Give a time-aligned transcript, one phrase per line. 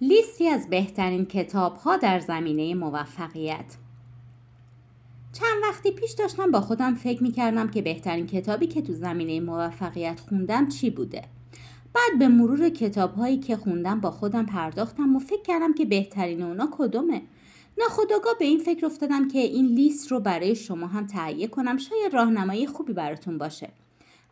[0.00, 3.76] لیستی از بهترین کتاب ها در زمینه موفقیت.
[5.32, 9.40] چند وقتی پیش داشتم با خودم فکر می کردم که بهترین کتابی که تو زمینه
[9.40, 11.22] موفقیت خوندم چی بوده.
[11.94, 16.42] بعد به مرور کتاب هایی که خوندم با خودم پرداختم و فکر کردم که بهترین
[16.42, 17.22] اونا کدومه.
[17.78, 21.76] ناخداگاه به این فکر افتادم که این لیست رو برای شما هم تهیه کنم.
[21.76, 23.70] شاید راهنمایی خوبی براتون باشه.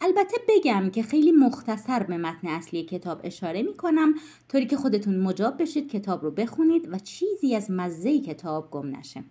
[0.00, 4.14] البته بگم که خیلی مختصر به متن اصلی کتاب اشاره می کنم
[4.48, 9.24] طوری که خودتون مجاب بشید کتاب رو بخونید و چیزی از مزه کتاب گم نشه.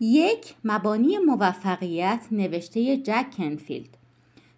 [0.00, 3.96] یک مبانی موفقیت نوشته جک کنفیلد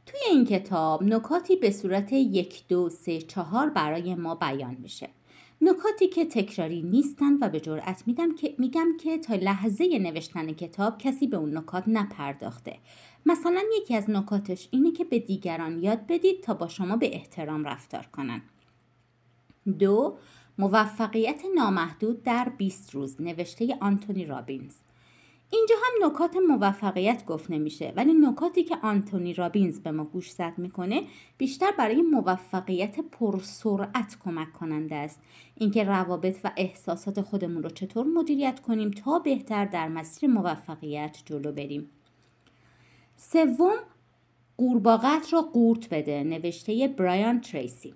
[0.07, 5.09] توی این کتاب نکاتی به صورت یک دو سه چهار برای ما بیان میشه.
[5.63, 10.99] نکاتی که تکراری نیستند و به جرأت میدم که میگم که تا لحظه نوشتن کتاب
[10.99, 12.79] کسی به اون نکات نپرداخته.
[13.27, 17.65] مثلا یکی از نکاتش اینه که به دیگران یاد بدید تا با شما به احترام
[17.65, 18.43] رفتار کنن.
[19.79, 20.19] دو
[20.59, 24.75] موفقیت نامحدود در 20 روز نوشته آنتونی رابینز.
[25.53, 31.03] اینجا هم نکات موفقیت گفته میشه ولی نکاتی که آنتونی رابینز به ما گوشزد می‌کنه
[31.39, 35.21] بیشتر برای موفقیت پرسرعت کمک کننده است.
[35.57, 41.53] اینکه روابط و احساسات خودمون رو چطور مدیریت کنیم تا بهتر در مسیر موفقیت جلو
[41.53, 41.91] بریم.
[43.17, 43.77] سوم
[44.57, 47.95] قورباغت را قورت بده نوشته برایان تریسی.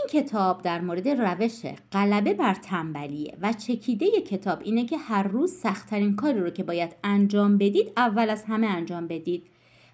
[0.00, 1.60] این کتاب در مورد روش
[1.92, 6.96] غلبه بر تنبلیه و چکیده کتاب اینه که هر روز سختترین کاری رو که باید
[7.04, 9.46] انجام بدید اول از همه انجام بدید.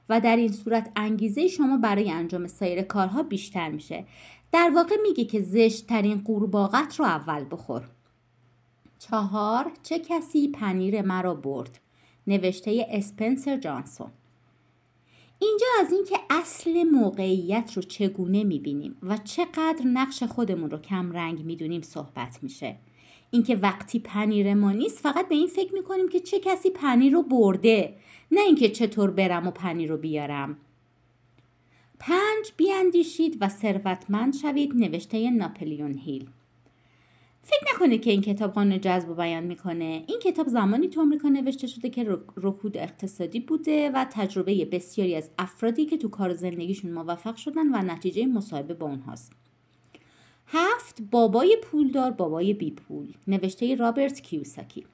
[0.08, 4.04] و در این صورت انگیزه شما برای انجام سایر کارها بیشتر میشه.
[4.52, 7.82] در واقع میگه که زشتترین قورباغت رو اول بخور.
[8.98, 11.78] چهار چه کسی پنیر مرا برد؟
[12.26, 14.10] نوشته اسپنسر جانسون.
[15.38, 21.44] اینجا از اینکه اصل موقعیت رو چگونه می‌بینیم و چقدر نقش خودمون رو کم رنگ
[21.44, 22.76] می‌دونیم صحبت میشه.
[23.30, 27.22] اینکه وقتی پنیر ما نیست فقط به این فکر می‌کنیم که چه کسی پنیر رو
[27.22, 27.94] برده
[28.30, 30.56] نه اینکه چطور برم و پنیر رو بیارم.
[31.98, 36.28] پنج بیاندیشید و ثروتمند شوید نوشته ناپلیون هیل.
[37.46, 40.04] فکر نکنه که این کتاب قانون جذب و بیان می‌کنه.
[40.08, 45.30] این کتاب زمانی تو آمریکا نوشته شده که رکود اقتصادی بوده و تجربه بسیاری از
[45.38, 49.32] افرادی که تو کار زندگیشون موفق شدن و نتیجه مصاحبه با اونهاست.
[50.46, 54.84] هفت بابای پولدار بابای بی پول نوشته رابرت کیوساکی.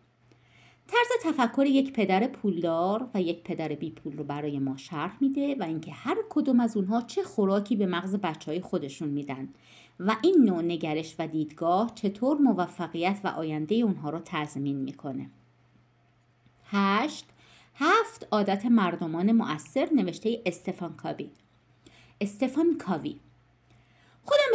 [0.87, 5.55] طرز تفکر یک پدر پولدار و یک پدر بی پول رو برای ما شرح میده
[5.55, 9.49] و اینکه هر کدوم از اونها چه خوراکی به مغز بچه های خودشون میدن
[10.01, 15.31] و این نوع نگرش و دیدگاه چطور موفقیت و آینده اونها رو تضمین می‌کنه.
[16.65, 17.27] هشت
[17.75, 21.31] هفت عادت مردمان مؤثر نوشته استفان کابی
[22.21, 23.17] استفان کاوی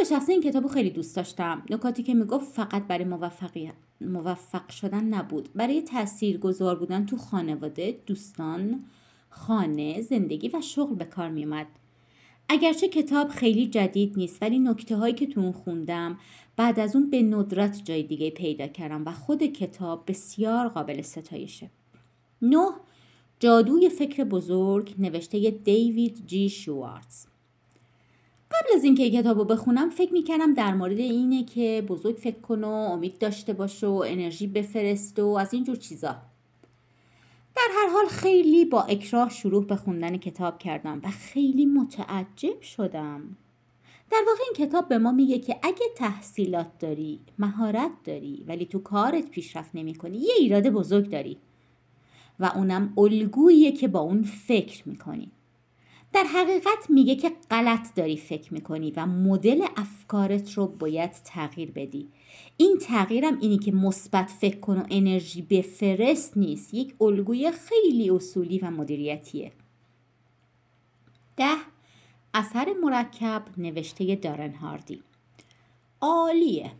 [0.08, 1.62] شخصه این کتاب خیلی دوست داشتم.
[1.70, 5.48] نکاتی که می‌گفت فقط برای موفقیت موفق شدن نبود.
[5.54, 8.84] برای تأثیر گذار بودن تو خانواده دوستان
[9.30, 11.66] خانه زندگی و شغل به کار میومد
[12.48, 16.18] اگرچه کتاب خیلی جدید نیست ولی نکته هایی که تو اون خوندم
[16.56, 21.70] بعد از اون به ندرت جای دیگه پیدا کردم و خود کتاب بسیار قابل ستایشه.
[22.42, 22.68] نه
[23.40, 27.26] جادوی فکر بزرگ نوشته دیوید جی شوارتز.
[28.50, 32.64] قبل از اینکه کتاب رو بخونم فکر می‌کردم در مورد اینه که بزرگ فکر کن
[32.64, 36.16] و امید داشته باش و انرژی بفرست و از اینجور چیزا.
[37.56, 43.36] در هر حال خیلی با اکراه شروع به خوندن کتاب کردم و خیلی متعجب شدم.
[44.10, 48.78] در واقع این کتاب به ما میگه که اگه تحصیلات داری مهارت داری ولی تو
[48.78, 51.36] کارت پیشرفت نمی کنی یه ایراد بزرگ داری.
[52.40, 55.30] و اونم الگوییه که با اون فکر می‌کنی.
[56.12, 62.08] در حقیقت میگه که غلط داری فکر می‌کنی و مدل افکارت رو باید تغییر بدی.
[62.56, 66.74] این تغییرم اینی که مثبت فکر کن و انرژی بفرست نیست.
[66.74, 69.52] یک الگوی خیلی اصولی و مدیریتیه.
[71.36, 71.56] ده
[72.34, 75.02] اثر مرکب نوشته دارن هاردی.
[76.00, 76.70] عالیه.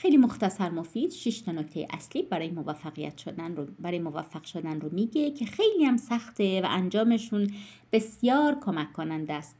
[0.00, 4.88] خیلی مختصر مفید 6 تا نکته اصلی برای موفقیت شدن رو برای موفق شدن رو
[4.92, 7.50] میگه که خیلی هم سخته و انجامشون
[7.92, 9.56] بسیار کمک کننده است.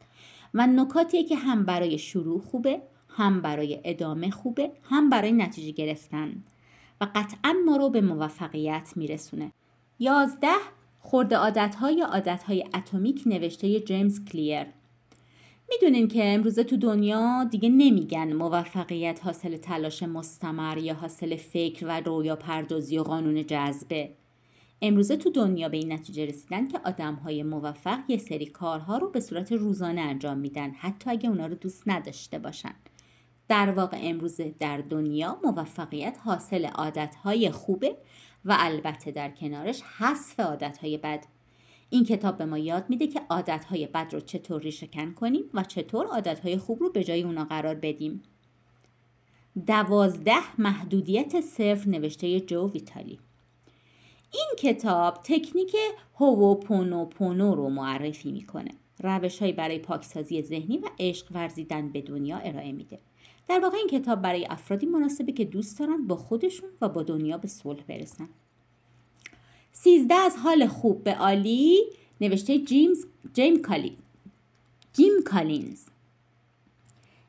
[0.55, 6.45] و نکاتی که هم برای شروع خوبه هم برای ادامه خوبه هم برای نتیجه گرفتن.
[7.01, 9.53] و قطعا ما رو به موفقیت میرسونه.
[9.99, 10.57] یازده
[11.01, 14.67] خورده عادت های عادت های اتمیک نوشته جیمز کلیر.
[15.69, 22.01] می‌دونین که امروزه تو دنیا دیگه نمیگن موفقیت حاصل تلاش مستمر یا حاصل فکر و
[22.01, 24.11] رویا پردازی و قانون جذبه.
[24.83, 29.11] امروزه تو دنیا به این نتیجه رسیدن که آدم های موفق یه سری کارها رو
[29.11, 32.75] به صورت روزانه انجام میدن حتی اگه اونا رو دوست نداشته باشن.
[33.49, 37.97] در واقع امروز در دنیا موفقیت حاصل عادتهای خوبه
[38.45, 41.25] و البته در کنارش حذف عادتهای بد.
[41.91, 46.07] این کتاب به ما یاد میده که عادتهای بد رو چطور ریشهکن کنیم و چطور
[46.07, 48.23] عادتهای خوب رو به جای اونا قرار بدیم.
[49.67, 53.19] دوازده محدودیت صفر نوشته جو ویتالی.
[54.33, 55.77] این کتاب تکنیک
[57.11, 58.71] پونو رو معرفی می‌کنه.
[59.03, 62.99] روش برای پاکسازی ذهنی و عشق ورزیدن به دنیا ارائه میده.
[63.49, 67.39] در واقع این کتاب برای افرادی مناسبه که دوست دارن با خودشون و با دنیا
[67.39, 68.29] به صلح برسن.
[69.83, 71.79] سیزده از حال خوب به عالی
[72.21, 73.97] نوشته جیمز جیم کالین
[74.93, 75.85] جیم کالینز.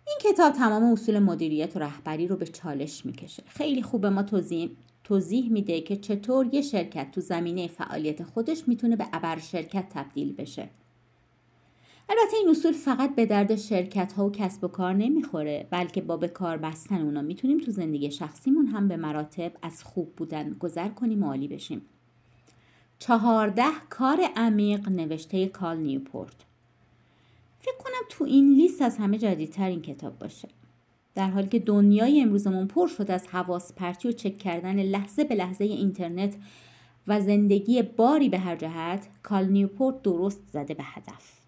[0.07, 3.44] این کتاب تمام اصول مدیریت و رهبری رو به چالش می‌کشه.
[3.48, 4.69] خیلی خوب ما توضیح
[5.04, 10.34] توضیح میده که چطور یه شرکت تو زمینه فعالیت خودش می‌تونه به ابر شرکت تبدیل
[10.34, 10.69] بشه.
[12.10, 16.18] البته این اصول فقط به درد شرکت ها و کسب و کار نمی‌خوره بلکه با
[16.18, 20.88] به کار بستن اونا می‌تونیم تو زندگی شخصیمون هم به مراتب از خوب بودن گذر
[20.88, 21.81] کنیم و عالی بشیم.
[23.00, 26.36] چهارده کار عمیق نوشته کال نیوپورت.
[27.60, 30.48] فکر کنم تو این لیست از همه جدیدتر این کتاب باشه.
[31.16, 35.36] در حالی که دنیای امروزمون پر شد از حواس پرتی و چک کردن لحظه به
[35.36, 36.36] لحظه اینترنت
[37.07, 41.40] و زندگی باری به هر جهت کال نیوپورت درست زده به هدف.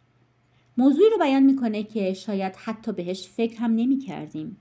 [0.77, 4.57] موضوعی رو بیان می‌کنه که شاید حتی بهش فکر هم نمی کردیم.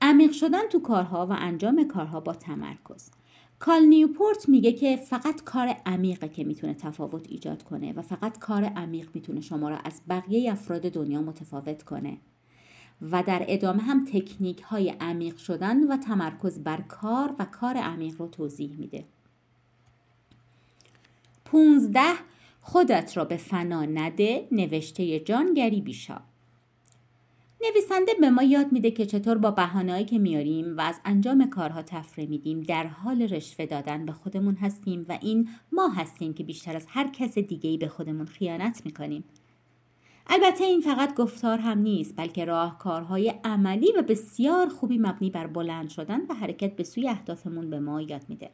[0.00, 3.10] عمیق شدن تو کارها و انجام کارها با تمرکز.
[3.62, 8.64] کال نیوپورت میگه که فقط کار عمیقه که می‌تونه تفاوت ایجاد کنه و فقط کار
[8.64, 12.18] عمیق می‌تونه شما را از بقیه افراد دنیا متفاوت کنه.
[13.02, 18.20] و در ادامه هم تکنیک های عمیق شدن و تمرکز بر کار و کار عمیق
[18.20, 19.04] رو توضیح میده.
[21.44, 22.00] 15
[22.60, 26.20] خودت را به فنا نده نوشته جان گری بیشا.
[27.62, 31.82] نویسنده به ما یاد میده که چطور با بهانه‌ای که میاریم و از انجام کارها
[31.82, 36.76] تفره میدیم در حال رشوه دادن به خودمون هستیم و این ما هستیم که بیشتر
[36.76, 39.24] از هر کس دیگه‌ای به خودمون خیانت می‌کنیم.
[40.26, 45.88] البته این فقط گفتار هم نیست بلکه راهکارهای عملی و بسیار خوبی مبنی بر بلند
[45.88, 48.50] شدن و حرکت به سوی اهدافمون به ما یاد میده.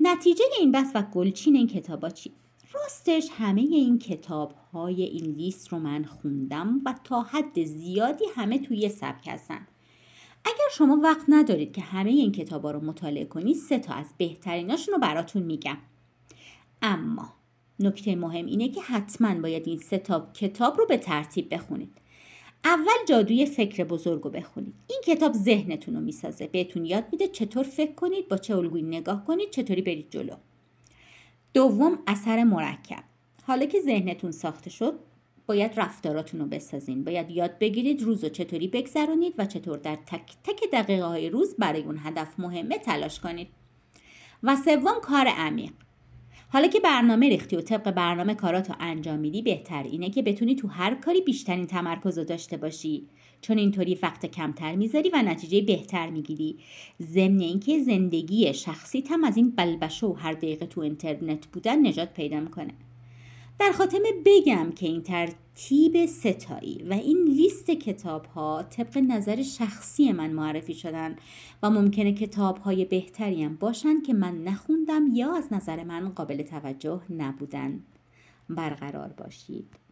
[0.00, 2.32] نتیجه این بحث و گلچین این کتابا چی؟
[2.72, 8.58] راستش همه این کتاب های این لیست رو من خوندم و تا حد زیادی همه
[8.58, 9.66] توی سبک هستن.
[10.44, 14.06] اگر شما وقت ندارید که همه این کتاب ها رو مطالعه کنید سه تا از
[14.18, 15.78] بهتریناشون رو براتون میگم.
[16.82, 17.32] اما
[17.80, 21.90] نکته مهم اینه که حتما باید این سه تا کتاب رو به ترتیب بخونید.
[22.64, 24.74] اول جادوی فکر بزرگ رو بخونید.
[24.88, 26.46] این کتاب ذهنتون رو می‌سازه.
[26.46, 30.34] بهتون یاد میده چطور فکر کنید با چه الگویی نگاه کنید چطوری برید جلو.
[31.54, 33.04] دوم اثر مرکب.
[33.42, 34.98] حالا که ذهنتون ساخته شد
[35.46, 37.04] باید رفتاراتون رو بسازین.
[37.04, 41.54] باید یاد بگیرید روز رو چطوری بگذرونید و چطور در تک تک دقیقه های روز
[41.58, 43.48] برای اون هدف مهمه تلاش کنید.
[44.42, 45.72] و سوم کار عمیق.
[46.52, 50.68] حالا که برنامه ریختی و طبق برنامه کاراتو انجام میدی بهتر اینه که بتونی تو
[50.68, 53.06] هر کاری بیشترین تمرکز رو داشته باشی.
[53.40, 56.58] چون اینطوری وقت کمتر می‌ذاری و نتیجه بهتر می‌گیری.
[57.02, 62.14] ضمن اینکه زندگی شخصیت هم از این بلبشه و هر دقیقه تو اینترنت بودن نجات
[62.14, 62.74] پیدا می‌کنه.
[63.60, 70.12] در خاتمه بگم که این ترتیب ستایی و این لیست کتاب ها طبق نظر شخصی
[70.12, 71.16] من معرفی شدن
[71.62, 77.00] و ممکنه کتاب های هم باشن که من نخوندم یا از نظر من قابل توجه
[77.10, 77.80] نبودن.
[78.48, 79.80] برقرار باشید.